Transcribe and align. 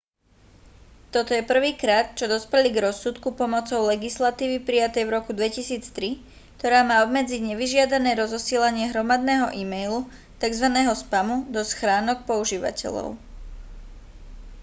toto 1.13 1.31
je 1.37 1.45
prvýkrát 1.51 2.05
čo 2.17 2.25
dospeli 2.33 2.69
k 2.73 2.83
rozsudku 2.89 3.29
pomocou 3.41 3.79
legislatívy 3.93 4.57
prijatej 4.67 5.03
v 5.05 5.13
roku 5.17 5.29
2003 5.39 6.57
ktorá 6.57 6.79
má 6.89 6.95
obmedziť 7.05 7.41
nevyžiadané 7.53 8.11
rozosielanie 8.21 8.85
hromadného 8.89 9.47
e-mailu 9.61 9.99
tzv 10.41 10.65
spamu 11.03 11.35
do 11.55 11.61
schránok 11.71 12.17
používateľov 12.29 13.07